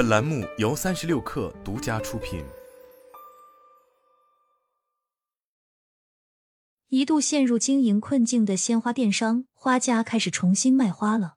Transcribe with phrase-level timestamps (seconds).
[0.00, 2.42] 本栏目由三十六氪独家出品。
[6.88, 11.34] 一度陷入经营困境的鲜花电商花家开始重新卖花了。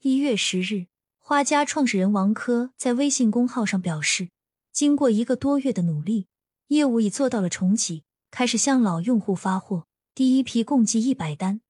[0.00, 4.28] 一月十日，花家创始人王珂在微信公号上表示，
[4.70, 6.26] 经过一个多月的努力，
[6.66, 11.62] 业务已做到了重启，开始向老用户发货，第一批共计一百单。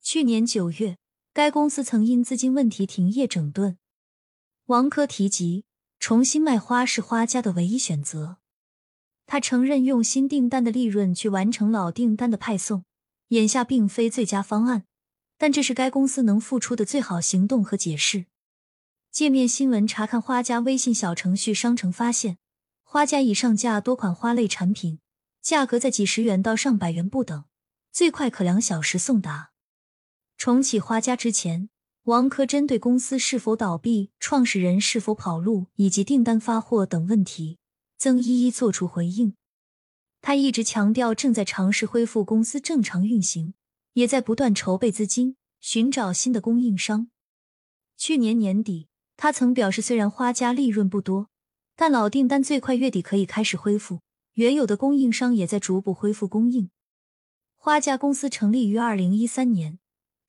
[0.00, 0.96] 去年九月，
[1.34, 3.76] 该公司曾因资金问题停业整顿。
[4.66, 5.64] 王珂提及，
[6.00, 8.38] 重新卖花是花家的唯一选择。
[9.24, 12.84] 他承认用新订单的利润去完成老订单的派送，
[13.28, 14.82] 眼下并非最佳方案，
[15.38, 18.26] 但这是该公司能付出的最好行动和解释。
[19.12, 22.38] 界面新闻查看花家微信小程序商城，发现
[22.82, 24.98] 花家已上架多款花类产品，
[25.40, 27.44] 价格在几十元到上百元不等，
[27.92, 29.52] 最快可两小时送达。
[30.36, 31.68] 重启花家之前。
[32.06, 37.58] 王珂针对公司是否倒闭、创始人是否跑路以及订单发货等问题，
[37.98, 39.34] 曾一一作出回应。
[40.20, 43.54] 他一直强调正在尝试恢复公司正常运行，
[43.94, 47.08] 也在不断筹备资金，寻找新的供应商。
[47.96, 51.28] 去年年底，他曾表示，虽然花家利润不多，
[51.74, 53.98] 但老订单最快月底可以开始恢复，
[54.34, 56.70] 原有的供应商也在逐步恢复供应。
[57.56, 59.80] 花家公司成立于二零一三年。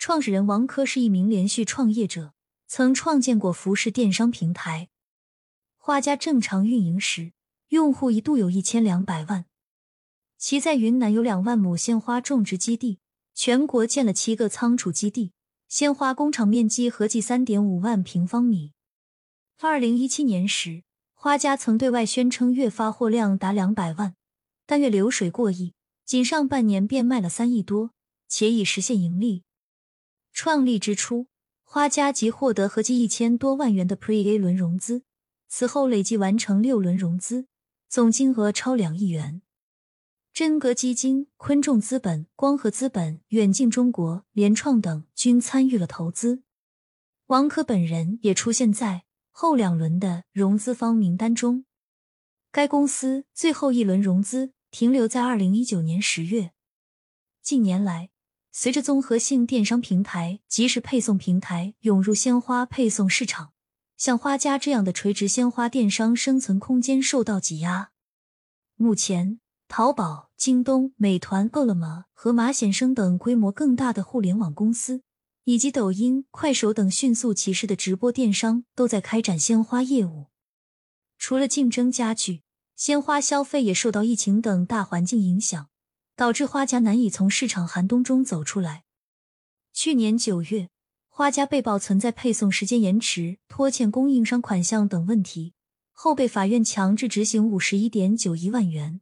[0.08, 2.32] 创始人王珂是一名连续创业者，
[2.66, 4.88] 曾创建过服饰电商平台。
[5.76, 7.34] 花家正常运营时，
[7.68, 9.44] 用户一度有一千两百万。
[10.38, 13.00] 其在云南有两万亩鲜花种植基地，
[13.34, 15.34] 全国建了七个仓储基地，
[15.68, 18.72] 鲜花工厂面积合计三点五万平方米。
[19.60, 20.84] 二零一七年时，
[21.16, 24.16] 花家曾对外宣称月发货量达两百万，
[24.66, 25.74] 但月流水过亿，
[26.06, 27.92] 仅上半年便卖了三亿多，
[28.30, 29.44] 且已实现盈利。
[30.38, 31.26] 创立之初，
[31.64, 35.02] 花家即获得合计一千多万元的 Pre A 轮融资，
[35.48, 37.48] 此后累计完成六轮融资，
[37.90, 39.42] 总金额超两亿元。
[40.32, 46.44] 真格基金、昆众资本、光合资本、远近中国、联创等均参与了投资。
[47.26, 51.66] 王珂本人也出现在后两轮的融资方名单中。
[52.52, 56.52] 该公司最后一轮融资停留在二零一九年十月。
[57.42, 58.12] 近年来，
[58.60, 63.52] 随着综合性电商平台、即时配送平台涌入鲜花配送市场，
[63.98, 67.92] 像花家这样的垂直鲜花电商生存空间受到挤压。
[68.76, 75.04] 目前，淘宝、京东、美团、饿了么和马显生等规模更大的互联网公司，
[75.44, 80.30] 以及抖音、快手等迅速起势的直播电商，都在开展鲜花业务。
[81.20, 82.42] 除了竞争加剧，
[82.76, 85.70] 鲜花消费也受到疫情等大环境影响。
[86.18, 88.86] 导致花家难以从市场寒冬中走出来。
[89.72, 90.70] 去年九月，
[91.08, 95.54] 花家被曝存在配送时间延迟、拖欠供应商款项等问题，
[95.92, 99.00] 后被法院强制执行五十一点九一万元。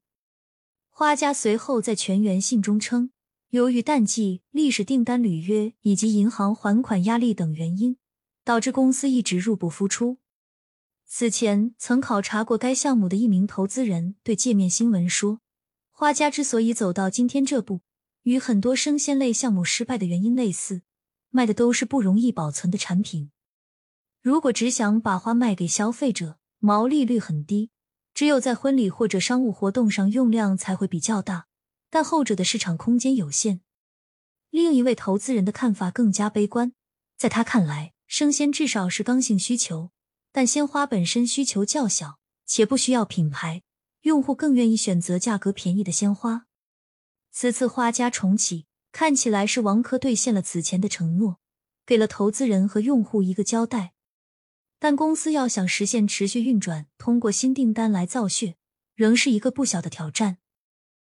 [0.90, 3.12] 花家随后在全员信中称，
[3.52, 7.96] 由于淡季、历史订单履约以及银行还款压力等原因，
[8.44, 10.18] 导致公司一直入不敷出。
[11.06, 15.40] 此前曾考察过该项目的一名投资人对界面新闻说。
[15.98, 17.80] 花家之所以走到今天这步，
[18.24, 20.82] 与很多生鲜类项目失败的原因类似，
[21.30, 23.32] 卖的都是不容易保存的产品。
[24.22, 27.70] 如果只想把花卖给消费者，毛利率很低，
[28.14, 31.48] 只有在婚礼或者商务活动上用量才会比较大，
[31.90, 33.62] 但后者的市场空间有限。
[34.50, 36.74] 另一位投资人的看法更加悲观，
[37.18, 39.92] 在他看来，生鲜至少是刚性需求，
[40.34, 43.62] 但鲜花本身需求较小，且不需要品牌。
[44.06, 46.46] 用户更愿意选择价格便宜的鲜花。
[47.32, 51.40] 此次花家重启，看起来是王珂兑现了此前的承诺，
[51.88, 53.94] 给了投资人和用户一个交代。
[54.78, 58.58] 但公司要想实现持续运转，通过新订单来造血，
[58.94, 60.38] 仍是一个不小的挑战。